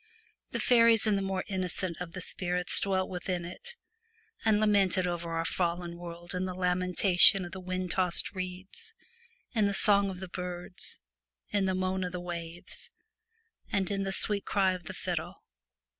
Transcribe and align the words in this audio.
The 0.49 0.59
faeries 0.59 1.05
and 1.05 1.15
the 1.15 1.21
more 1.21 1.43
innocent 1.47 1.97
of 1.99 2.13
the 2.13 2.21
spirits 2.21 2.79
dwelt 2.79 3.07
within 3.07 3.45
it, 3.45 3.75
and 4.43 4.59
lamented 4.59 5.05
over 5.05 5.29
our 5.33 5.45
fallen 5.45 5.95
world 5.95 6.33
in 6.33 6.45
the 6.45 6.55
lamentation 6.55 7.45
of 7.45 7.51
the 7.51 7.59
wind 7.59 7.91
tossed 7.91 8.31
reeds, 8.33 8.95
in 9.53 9.67
the 9.67 9.75
song 9.75 10.09
of 10.09 10.19
the 10.19 10.27
birds, 10.27 10.99
in 11.51 11.65
the 11.65 11.75
moan 11.75 12.03
of 12.03 12.13
the 12.13 12.19
waves, 12.19 12.89
and 13.71 13.91
in 13.91 14.01
the 14.01 14.11
sweet 14.11 14.43
cry 14.43 14.71
of 14.71 14.85
the 14.85 14.93
fiddle. 14.95 15.43